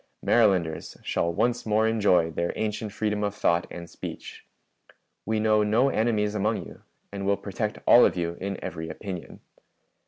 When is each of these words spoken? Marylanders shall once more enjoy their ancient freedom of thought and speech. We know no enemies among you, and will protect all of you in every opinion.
Marylanders 0.23 0.97
shall 1.03 1.31
once 1.31 1.63
more 1.63 1.87
enjoy 1.87 2.31
their 2.31 2.51
ancient 2.55 2.91
freedom 2.91 3.23
of 3.23 3.35
thought 3.35 3.67
and 3.69 3.87
speech. 3.87 4.43
We 5.27 5.39
know 5.39 5.61
no 5.61 5.89
enemies 5.89 6.33
among 6.33 6.65
you, 6.65 6.81
and 7.11 7.23
will 7.23 7.37
protect 7.37 7.77
all 7.85 8.03
of 8.03 8.17
you 8.17 8.35
in 8.41 8.57
every 8.63 8.89
opinion. 8.89 9.41